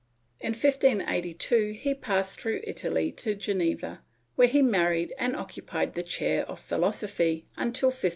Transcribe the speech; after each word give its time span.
In 0.39 0.53
1582 0.53 1.73
he 1.73 1.93
passed 1.93 2.41
through 2.41 2.61
Italy 2.63 3.11
to 3.11 3.35
Geneva, 3.35 4.01
where 4.33 4.47
he 4.47 4.63
married 4.63 5.13
and 5.19 5.35
occupied 5.35 5.93
the 5.93 6.01
chair 6.01 6.43
of 6.49 6.59
philosophy 6.59 7.45
until 7.55 7.89
1586. 7.89 8.09